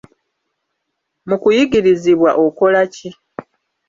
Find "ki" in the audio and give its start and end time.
2.93-3.09